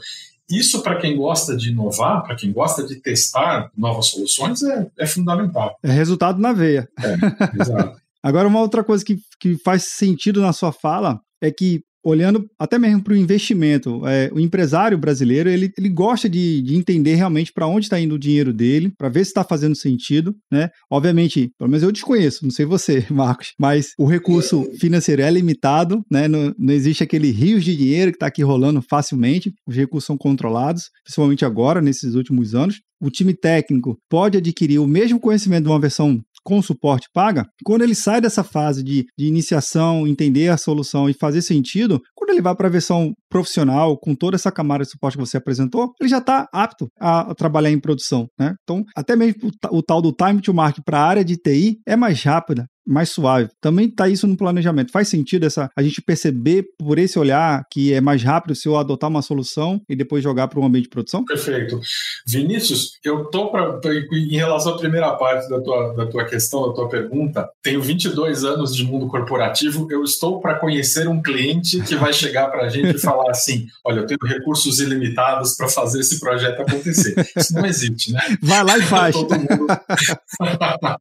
[0.50, 5.06] Isso, para quem gosta de inovar, para quem gosta de testar novas soluções, é, é
[5.06, 5.78] fundamental.
[5.84, 6.88] É resultado na veia.
[7.00, 7.98] É, exato.
[8.24, 12.80] Agora, uma outra coisa que, que faz sentido na sua fala é que olhando até
[12.80, 14.06] mesmo para o investimento.
[14.08, 18.16] É, o empresário brasileiro ele, ele gosta de, de entender realmente para onde está indo
[18.16, 20.70] o dinheiro dele, para ver se está fazendo sentido, né?
[20.90, 26.04] Obviamente, pelo menos eu desconheço, não sei você, Marcos, mas o recurso financeiro é limitado,
[26.10, 26.28] né?
[26.28, 29.54] Não, não existe aquele rios de dinheiro que está aqui rolando facilmente.
[29.68, 34.88] Os recursos são controlados, principalmente agora, nesses últimos anos o time técnico pode adquirir o
[34.88, 39.26] mesmo conhecimento de uma versão com suporte paga, quando ele sai dessa fase de, de
[39.26, 44.16] iniciação, entender a solução e fazer sentido, quando ele vai para a versão profissional, com
[44.16, 47.78] toda essa camada de suporte que você apresentou, ele já está apto a, trabalhar em
[47.82, 48.30] produção.
[48.40, 48.56] Né?
[48.64, 51.80] Então, até mesmo o, o tal do time to market para a área de TI
[51.86, 53.50] é mais rápida, mais suave.
[53.62, 54.92] Também está isso no planejamento.
[54.92, 58.78] Faz sentido essa a gente perceber por esse olhar que é mais rápido se eu
[58.78, 61.26] adotar uma solução e depois jogar para um ambiente de produção?
[61.26, 61.80] Perfeito.
[62.26, 63.80] Vinícius, eu tô para
[64.14, 68.44] em relação à primeira parte da tua, da tua questão, da tua pergunta, tenho 22
[68.44, 72.70] anos de mundo corporativo, eu estou para conhecer um cliente que vai chegar para a
[72.70, 77.16] gente e falar assim, olha, eu tenho recursos ilimitados para fazer esse projeto acontecer.
[77.36, 78.22] Isso não existe, né?
[78.42, 79.16] Vai lá e faz.
[79.16, 79.68] todo mundo,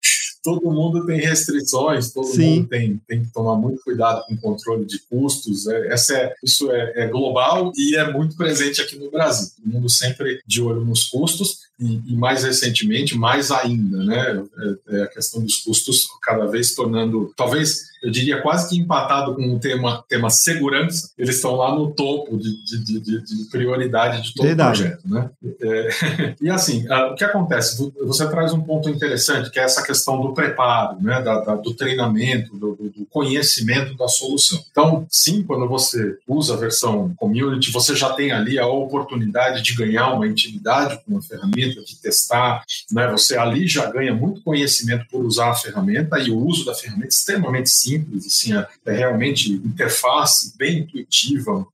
[0.47, 2.59] todo mundo tem restrições todo Sim.
[2.59, 5.67] mundo tem, tem que tomar muito cuidado com o controle de custos.
[5.67, 9.49] É, essa é, isso é, é global e é muito presente aqui no Brasil.
[9.65, 14.45] O mundo sempre de olho nos custos e, e, mais recentemente, mais ainda, né?
[14.59, 19.35] É, é, a questão dos custos cada vez tornando, talvez eu diria quase que empatado
[19.35, 24.23] com o tema, tema segurança, eles estão lá no topo de, de, de, de prioridade
[24.23, 24.83] de todo Verdade.
[24.83, 25.31] o projeto, né?
[25.61, 27.93] É, e assim, o que acontece?
[28.03, 31.21] Você traz um ponto interessante, que é essa questão do preparo, né?
[31.21, 34.63] Da, da, do treinamento, do, do, conhecimento da solução.
[34.71, 39.75] Então, sim, quando você usa a versão community, você já tem ali a oportunidade de
[39.75, 43.11] ganhar uma intimidade com a ferramenta de testar, né?
[43.11, 47.07] Você ali já ganha muito conhecimento por usar a ferramenta e o uso da ferramenta
[47.07, 51.67] é extremamente simples, assim, é, é realmente interface bem intuitiva,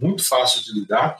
[0.00, 1.16] muito fácil de lidar.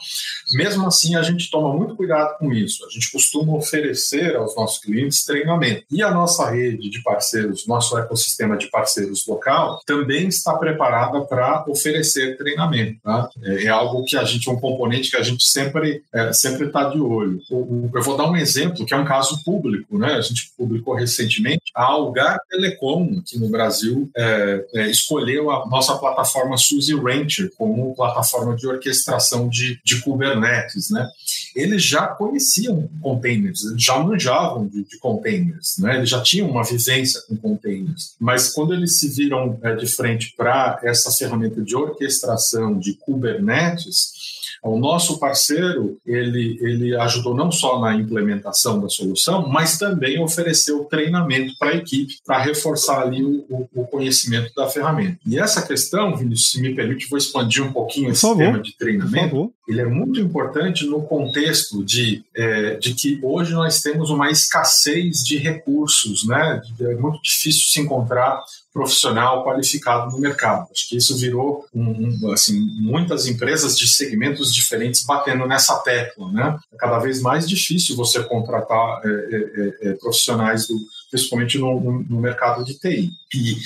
[0.53, 2.85] Mesmo assim, a gente toma muito cuidado com isso.
[2.85, 5.83] A gente costuma oferecer aos nossos clientes treinamento.
[5.91, 11.65] E a nossa rede de parceiros, nosso ecossistema de parceiros local, também está preparada para
[11.67, 12.99] oferecer treinamento.
[13.03, 13.29] Tá?
[13.43, 16.85] É, é, algo que a gente, um componente que a gente sempre é, sempre está
[16.85, 17.39] de olho.
[17.49, 20.13] Eu vou dar um exemplo que é um caso público, né?
[20.13, 21.71] A gente publicou recentemente.
[21.75, 27.95] A Algar Telecom aqui no Brasil é, é, escolheu a nossa plataforma Suzy Rancher como
[27.95, 31.07] plataforma de orquestração de, de Kubernetes, né?
[31.55, 35.97] Eles já conheciam containers, eles já manjavam de, de containers, né?
[35.97, 38.15] Eles já tinham uma vivência com containers.
[38.19, 44.38] Mas quando eles se viram é, de frente para essa ferramenta de orquestração de Kubernetes,
[44.63, 50.83] o nosso parceiro, ele, ele ajudou não só na implementação da solução, mas também ofereceu
[50.85, 55.17] treinamento para a equipe, para reforçar ali o, o, conhecimento da ferramenta.
[55.25, 59.53] E essa questão, Vinícius, se me permite, vou expandir um pouquinho esse tema de treinamento.
[59.67, 65.19] Ele é muito importante no contexto de, é, de que hoje nós temos uma escassez
[65.19, 66.61] de recursos, né?
[66.81, 68.43] É muito difícil se encontrar
[68.79, 70.69] profissional qualificado no mercado.
[70.71, 76.31] Acho que isso virou um, um, assim, muitas empresas de segmentos diferentes batendo nessa tecla.
[76.31, 76.57] Né?
[76.73, 80.79] É cada vez mais difícil você contratar é, é, é, profissionais, do,
[81.11, 83.11] principalmente no, no, no mercado de TI.
[83.35, 83.57] E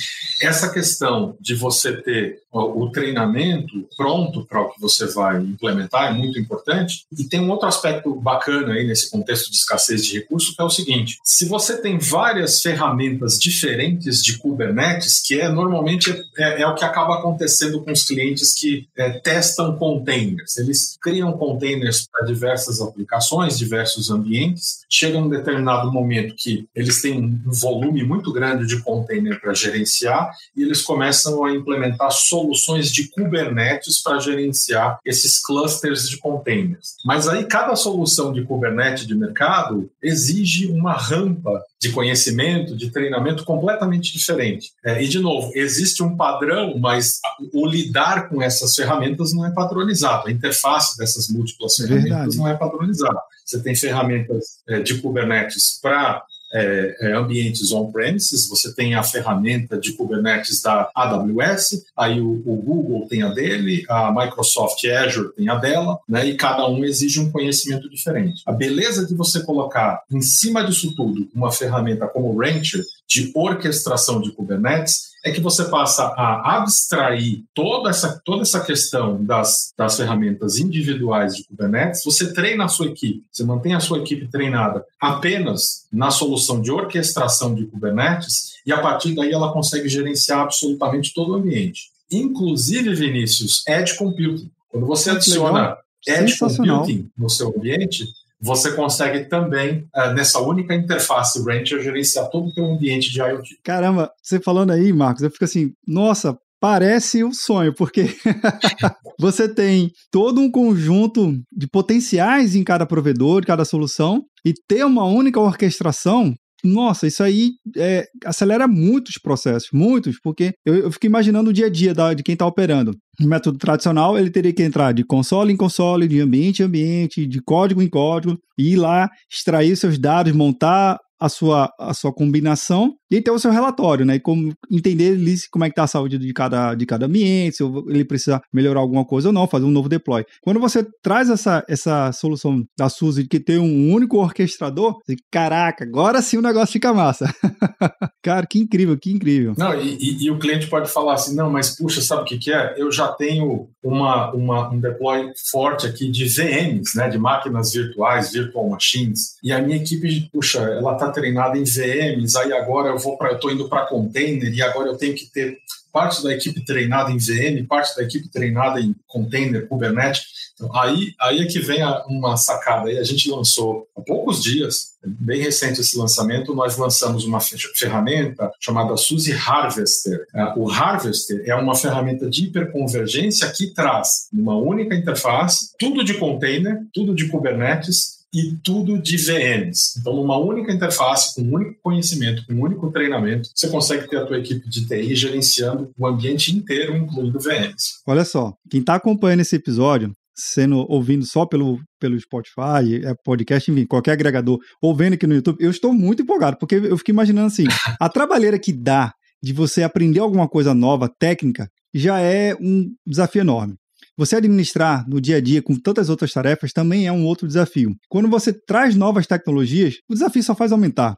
[0.41, 6.13] essa questão de você ter o treinamento pronto para o que você vai implementar é
[6.13, 7.05] muito importante.
[7.17, 10.65] E tem um outro aspecto bacana aí nesse contexto de escassez de recursos, que é
[10.65, 16.67] o seguinte: se você tem várias ferramentas diferentes de Kubernetes, que é normalmente é, é
[16.67, 20.57] o que acaba acontecendo com os clientes que é, testam containers.
[20.57, 24.83] Eles criam containers para diversas aplicações, diversos ambientes.
[24.89, 30.31] Chega um determinado momento que eles têm um volume muito grande de container para gerenciar
[30.55, 32.42] e eles começam a implementar soluções
[32.91, 36.95] de Kubernetes para gerenciar esses clusters de containers.
[37.05, 43.43] Mas aí cada solução de Kubernetes de mercado exige uma rampa de conhecimento, de treinamento
[43.43, 44.71] completamente diferente.
[44.85, 47.19] É, e, de novo, existe um padrão, mas
[47.53, 50.27] o lidar com essas ferramentas não é padronizado.
[50.27, 52.37] A interface dessas múltiplas ferramentas Verdade.
[52.37, 53.19] não é padronizada.
[53.45, 56.23] Você tem ferramentas é, de Kubernetes para
[56.53, 62.55] é, é, ambientes on-premises, você tem a ferramenta de Kubernetes da AWS, aí o, o,
[62.55, 67.19] Google tem a dele, a Microsoft Azure tem a dela, né, e cada um exige
[67.19, 68.43] um conhecimento diferente.
[68.45, 73.31] A beleza de você colocar em cima disso tudo uma ferramenta como o Rancher de
[73.33, 79.73] orquestração de Kubernetes é que você passa a abstrair toda essa, toda essa questão das,
[79.77, 84.27] das ferramentas individuais de Kubernetes, você treina a sua equipe, você mantém a sua equipe
[84.27, 90.41] treinada apenas na solução de orquestração de Kubernetes, e a partir daí ela consegue gerenciar
[90.41, 91.91] absolutamente todo o ambiente.
[92.11, 94.51] Inclusive, Vinícius, Edge Computing.
[94.69, 98.05] Quando você adiciona Edge Computing no seu ambiente,
[98.43, 103.59] você consegue também, uh, nessa única interface Rancher, gerenciar todo o teu ambiente de IoT.
[103.63, 108.05] Caramba, você falando aí, Marcos, eu fico assim, nossa, parece um sonho, porque
[109.17, 115.05] você tem todo um conjunto de potenciais em cada provedor, cada solução, e ter uma
[115.05, 121.49] única orquestração nossa, isso aí é, acelera muitos processos, muitos, porque eu, eu fico imaginando
[121.49, 122.95] o dia a dia da, de quem está operando.
[123.19, 127.27] No método tradicional, ele teria que entrar de console em console, de ambiente em ambiente,
[127.27, 132.13] de código em código, e ir lá, extrair seus dados, montar a sua, a sua
[132.13, 134.15] combinação e ter o seu relatório, né?
[134.15, 135.17] E como entender
[135.51, 138.79] como é que está a saúde de cada, de cada ambiente, se ele precisa melhorar
[138.79, 140.25] alguma coisa ou não, fazer um novo deploy.
[140.41, 145.83] Quando você traz essa, essa solução da SUSE que tem um único orquestrador, você, caraca,
[145.83, 147.33] agora sim o negócio fica massa.
[148.23, 149.53] Cara, que incrível, que incrível.
[149.57, 152.37] Não, e, e, e, o cliente pode falar assim, não, mas puxa, sabe o que,
[152.37, 152.73] que é?
[152.77, 157.09] Eu já tenho uma, uma, um deploy forte aqui de VMs, né?
[157.09, 162.37] De máquinas virtuais, virtual machines, e a minha equipe, puxa, ela está treinada em VMs,
[162.37, 165.59] aí agora eu vou eu estou indo para container e agora eu tenho que ter
[165.93, 170.23] parte da equipe treinada em VM, parte da equipe treinada em container, Kubernetes.
[170.55, 172.89] Então, aí, aí é que vem a, uma sacada.
[172.89, 178.51] Aí a gente lançou há poucos dias, bem recente esse lançamento, nós lançamos uma ferramenta
[178.59, 180.25] chamada SUSE Harvester.
[180.33, 186.15] É, o Harvester é uma ferramenta de hiperconvergência que traz uma única interface, tudo de
[186.15, 189.99] container, tudo de Kubernetes, e tudo de VMs.
[189.99, 194.17] Então, numa única interface, com um único conhecimento, com um único treinamento, você consegue ter
[194.17, 198.01] a tua equipe de TI gerenciando o ambiente inteiro, incluindo VMs.
[198.07, 203.69] Olha só, quem está acompanhando esse episódio, sendo ouvindo só pelo, pelo Spotify, é podcast,
[203.71, 207.11] enfim, qualquer agregador, ou vendo aqui no YouTube, eu estou muito empolgado, porque eu fico
[207.11, 207.65] imaginando assim,
[207.99, 213.41] a trabalheira que dá de você aprender alguma coisa nova, técnica, já é um desafio
[213.41, 213.75] enorme.
[214.17, 217.95] Você administrar no dia a dia com tantas outras tarefas também é um outro desafio.
[218.09, 221.15] Quando você traz novas tecnologias, o desafio só faz aumentar.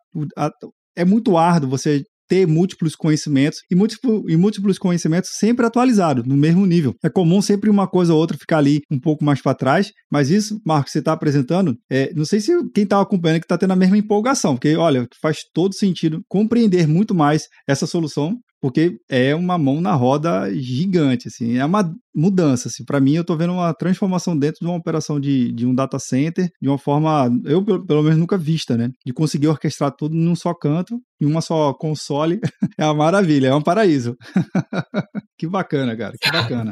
[0.96, 6.36] É muito árduo você ter múltiplos conhecimentos e, múltiplo, e múltiplos conhecimentos sempre atualizados, no
[6.36, 6.96] mesmo nível.
[7.04, 10.30] É comum sempre uma coisa ou outra ficar ali um pouco mais para trás, mas
[10.30, 13.74] isso, Marcos, você está apresentando, é, não sei se quem está acompanhando que está tendo
[13.74, 19.36] a mesma empolgação, porque, olha, faz todo sentido compreender muito mais essa solução porque é
[19.36, 23.54] uma mão na roda gigante, assim, é uma mudança, assim, para mim eu estou vendo
[23.54, 27.64] uma transformação dentro de uma operação de, de um data center, de uma forma, eu
[27.64, 31.74] pelo menos nunca vista, né, de conseguir orquestrar tudo num só canto, em uma só
[31.74, 32.40] console,
[32.78, 34.18] é uma maravilha, é um paraíso.
[35.38, 36.72] que bacana, cara, que bacana.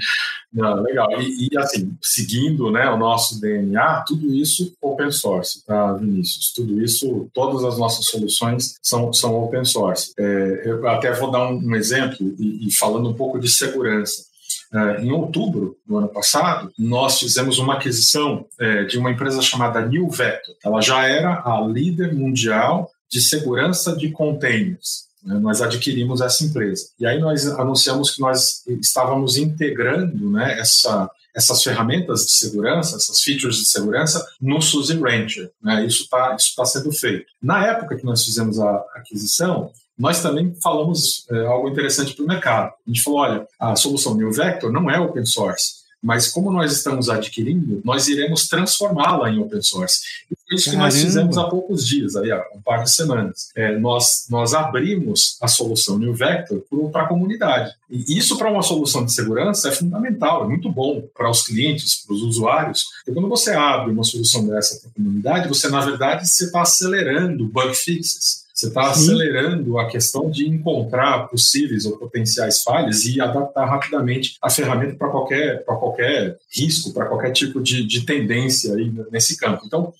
[0.51, 1.09] Não, legal.
[1.19, 6.53] E, e, assim, seguindo né, o nosso DNA, tudo isso open source, tá, Vinícius?
[6.53, 10.13] Tudo isso, todas as nossas soluções são, são open source.
[10.17, 14.25] É, eu até vou dar um, um exemplo e, e, falando um pouco de segurança.
[14.73, 19.85] É, em outubro do ano passado, nós fizemos uma aquisição é, de uma empresa chamada
[19.85, 20.51] New Veto.
[20.63, 25.03] Ela já era a líder mundial de segurança de containers.
[25.23, 25.39] Né?
[25.39, 26.87] Nós adquirimos essa empresa.
[26.99, 33.21] E aí nós anunciamos que nós estávamos integrando né, essa, essas ferramentas de segurança, essas
[33.21, 35.51] features de segurança, no Suzy Rancher.
[35.61, 35.85] Né?
[35.85, 37.25] Isso está isso tá sendo feito.
[37.41, 42.27] Na época que nós fizemos a aquisição, nós também falamos é, algo interessante para o
[42.27, 42.73] mercado.
[42.85, 46.73] A gente falou, olha, a solução New Vector não é open source, mas como nós
[46.73, 50.01] estamos adquirindo, nós iremos transformá-la em open source.
[50.29, 50.89] E foi isso Caramba.
[50.89, 53.49] que nós fizemos há poucos dias, aí, há um par de semanas.
[53.55, 57.73] É, nós, nós abrimos a solução New Vector para a comunidade.
[57.89, 62.03] E isso para uma solução de segurança é fundamental, é muito bom para os clientes,
[62.05, 62.83] para os usuários.
[62.97, 66.63] Porque quando você abre uma solução dessa para a comunidade, você, na verdade, você está
[66.63, 68.42] acelerando bug fixes.
[68.63, 74.49] Você está acelerando a questão de encontrar possíveis ou potenciais falhas e adaptar rapidamente a
[74.49, 79.63] ferramenta para qualquer, qualquer risco, para qualquer tipo de, de tendência aí nesse campo.
[79.65, 79.93] Então,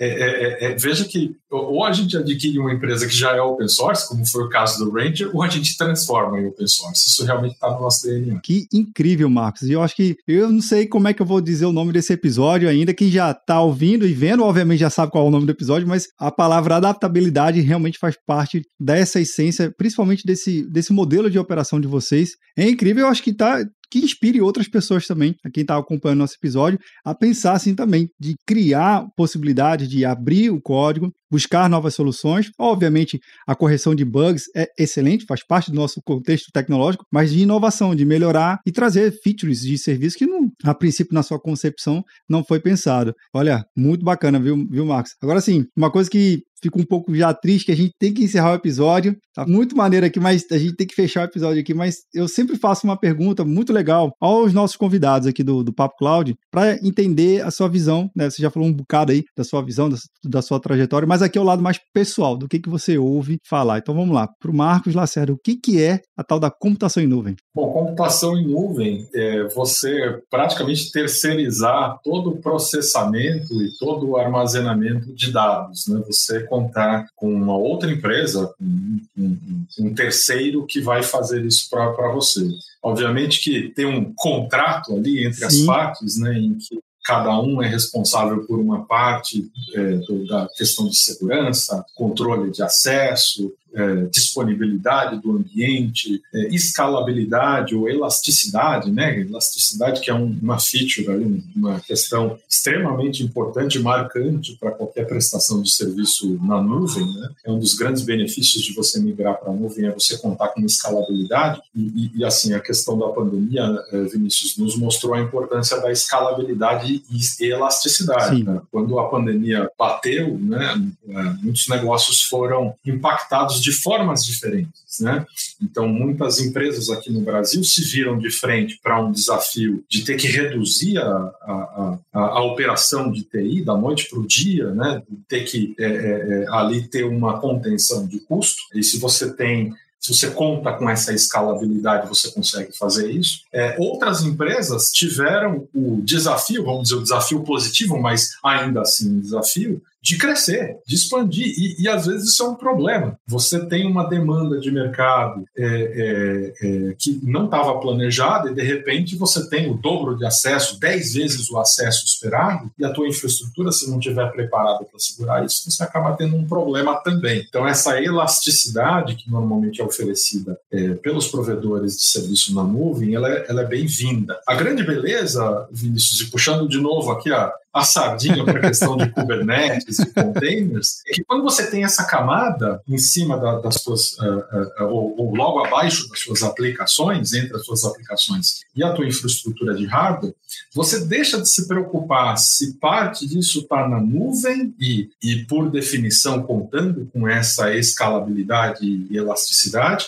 [0.00, 3.40] é, é, é, é, veja que ou a gente adquire uma empresa que já é
[3.42, 7.06] open source, como foi o caso do Ranger, ou a gente transforma em open source.
[7.06, 8.40] Isso realmente está no nosso DNA.
[8.42, 9.62] Que incrível, Marcos.
[9.62, 11.92] E eu acho que eu não sei como é que eu vou dizer o nome
[11.92, 12.94] desse episódio ainda.
[12.94, 15.86] Quem já está ouvindo e vendo, obviamente já sabe qual é o nome do episódio,
[15.86, 21.78] mas a palavra adaptabilidade realmente faz parte dessa essência, principalmente desse, desse modelo de operação
[21.80, 22.30] de vocês.
[22.56, 23.58] É incrível, eu acho que tá,
[23.90, 28.08] que inspire outras pessoas também, a quem está acompanhando nosso episódio, a pensar assim também,
[28.18, 32.50] de criar possibilidade de abrir o código, buscar novas soluções.
[32.58, 37.40] Obviamente, a correção de bugs é excelente, faz parte do nosso contexto tecnológico, mas de
[37.40, 42.02] inovação, de melhorar e trazer features de serviço que, não, a princípio, na sua concepção,
[42.28, 43.14] não foi pensado.
[43.32, 45.14] Olha, muito bacana, viu, viu Marcos?
[45.22, 48.24] Agora sim, uma coisa que fico um pouco já triste que a gente tem que
[48.24, 49.16] encerrar o episódio.
[49.34, 51.72] Tá muito maneiro aqui, mas a gente tem que fechar o episódio aqui.
[51.74, 55.96] Mas eu sempre faço uma pergunta muito legal aos nossos convidados aqui do, do Papo
[55.98, 58.10] Cloud para entender a sua visão.
[58.14, 58.28] Né?
[58.28, 61.38] Você já falou um bocado aí da sua visão, da, da, sua trajetória, mas aqui
[61.38, 63.78] é o lado mais pessoal, do que, que você ouve falar.
[63.78, 64.28] Então vamos lá.
[64.40, 67.36] Para o Marcos Lacerda, o que, que é a tal da computação em nuvem?
[67.54, 75.14] Bom, computação em nuvem é você praticamente terceirizar todo o processamento e todo o armazenamento
[75.14, 75.86] de dados.
[75.88, 76.02] Né?
[76.06, 82.12] Você contar com uma outra empresa, um, um, um terceiro que vai fazer isso para
[82.12, 82.46] você.
[82.82, 85.60] Obviamente que tem um contrato ali entre Sim.
[85.60, 89.94] as partes, né, em que cada um é responsável por uma parte é,
[90.28, 98.90] da questão de segurança, controle de acesso, é, disponibilidade do ambiente, é, escalabilidade ou elasticidade,
[98.90, 99.20] né?
[99.20, 101.06] Elasticidade que é um, uma feature,
[101.54, 107.30] uma questão extremamente importante e marcante para qualquer prestação de serviço na nuvem, né?
[107.44, 110.60] É um dos grandes benefícios de você migrar para a nuvem é você contar com
[110.64, 113.62] escalabilidade e, e, e assim a questão da pandemia,
[113.92, 118.42] é, Vinícius, nos mostrou a importância da escalabilidade e elasticidade.
[118.42, 118.60] Né?
[118.70, 120.82] Quando a pandemia bateu, né?
[121.08, 125.00] É, muitos negócios foram impactados de formas diferentes.
[125.00, 125.24] Né?
[125.62, 130.16] Então, muitas empresas aqui no Brasil se viram de frente para um desafio de ter
[130.16, 135.02] que reduzir a, a, a, a operação de TI da noite para o dia, né?
[135.28, 138.60] ter que é, é, é, ali ter uma contenção de custo.
[138.74, 143.42] E se você tem se você conta com essa escalabilidade, você consegue fazer isso.
[143.52, 149.20] É, outras empresas tiveram o desafio, vamos dizer, o desafio positivo, mas ainda assim um
[149.20, 151.46] desafio, de crescer, de expandir.
[151.46, 153.16] E, e, às vezes isso é um problema.
[153.26, 158.62] Você tem uma demanda de mercado é, é, é, que não estava planejada e de
[158.62, 163.08] repente você tem o dobro de acesso, dez vezes o acesso esperado, e a tua
[163.08, 167.44] infraestrutura, se não estiver preparada para segurar isso, você acaba tendo um problema também.
[167.48, 173.28] Então, essa elasticidade que normalmente é oferecida é, pelos provedores de serviço na nuvem, ela
[173.28, 174.38] é, é bem-vinda.
[174.46, 178.96] A grande beleza, Vinícius, e puxando de novo aqui a, a sardinha para a questão
[178.96, 183.76] de Kubernetes e containers, é que quando você tem essa camada em cima da, das
[183.76, 184.38] suas, uh,
[184.80, 189.06] uh, ou, ou, logo abaixo das suas aplicações, entre as suas aplicações e a tua
[189.06, 190.34] infraestrutura de hardware,
[190.74, 196.42] você deixa de se preocupar se parte disso está na nuvem e, e, por definição,
[196.42, 200.06] contando com essa escalabilidade e elasticidade,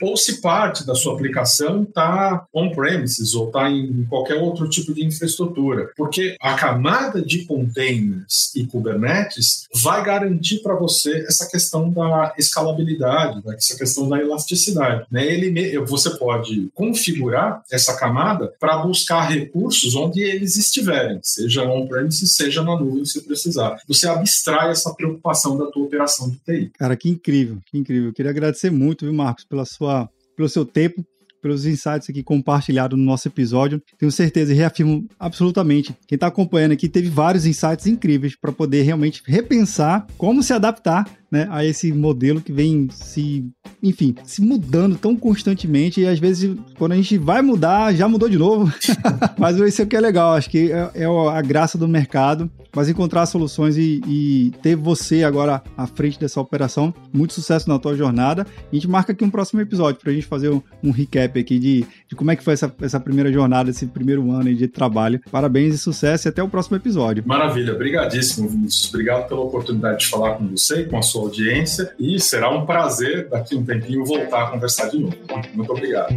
[0.00, 5.04] ou se parte da sua aplicação está on-premises ou está em qualquer outro tipo de
[5.04, 5.90] infraestrutura.
[5.96, 12.34] Porque a camada camada de containers e Kubernetes vai garantir para você essa questão da
[12.38, 13.54] escalabilidade, né?
[13.56, 15.06] essa questão da elasticidade.
[15.10, 15.26] Né?
[15.26, 22.62] Ele, você pode configurar essa camada para buscar recursos onde eles estiverem, seja on-premise, seja
[22.62, 23.78] na nuvem, se precisar.
[23.88, 26.70] Você abstrai essa preocupação da tua operação de TI.
[26.78, 28.08] Cara, que incrível, que incrível.
[28.08, 31.04] Eu queria agradecer muito, viu, Marcos, pela sua, pelo seu tempo,
[31.42, 33.82] pelos insights aqui compartilhados no nosso episódio.
[33.98, 35.94] Tenho certeza e reafirmo absolutamente.
[36.06, 41.04] Quem está acompanhando aqui teve vários insights incríveis para poder realmente repensar como se adaptar
[41.32, 43.50] né, a esse modelo que vem se,
[43.82, 48.28] enfim, se mudando tão constantemente e às vezes quando a gente vai mudar, já mudou
[48.28, 48.70] de novo.
[49.38, 53.26] Mas isso aqui é legal, acho que é, é a graça do mercado, mas encontrar
[53.26, 56.94] soluções e, e, ter você agora à frente dessa operação.
[57.12, 58.46] Muito sucesso na tua jornada.
[58.70, 61.58] A gente marca aqui um próximo episódio para a gente fazer um, um, recap aqui
[61.58, 65.20] de, de como é que foi essa, essa primeira jornada, esse primeiro ano de trabalho.
[65.30, 67.22] Parabéns e sucesso e até o próximo episódio.
[67.26, 68.88] Maravilha, obrigadíssimo, Vinícius.
[68.88, 71.94] Obrigado pela oportunidade de falar com você e com a sua audiência.
[71.98, 75.16] E será um prazer daqui um tempinho voltar a conversar de novo.
[75.54, 76.14] Muito obrigado.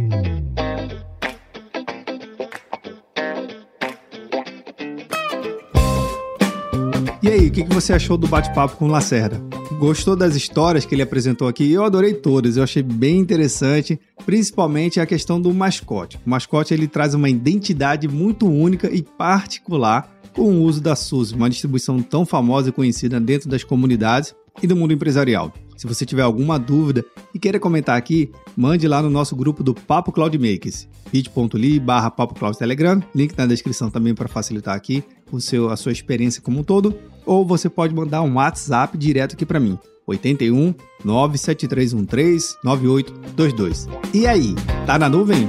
[7.26, 9.42] E aí, o que você achou do bate-papo com o Lacerda?
[9.80, 11.72] Gostou das histórias que ele apresentou aqui?
[11.72, 16.20] Eu adorei todas, eu achei bem interessante, principalmente a questão do mascote.
[16.24, 21.32] O mascote ele traz uma identidade muito única e particular com o uso da SUS,
[21.32, 24.32] uma distribuição tão famosa e conhecida dentro das comunidades
[24.62, 25.52] e do mundo empresarial.
[25.76, 27.04] Se você tiver alguma dúvida
[27.34, 32.10] e queira comentar aqui, mande lá no nosso grupo do Papo Cloud Makers, bit.ly barra
[32.10, 36.40] Papo Cloud Telegram, link na descrição também para facilitar aqui o seu, a sua experiência
[36.40, 42.56] como um todo, ou você pode mandar um WhatsApp direto aqui para mim, 81 97313
[42.64, 43.88] 9822.
[44.14, 44.54] E aí,
[44.86, 45.48] tá na nuvem?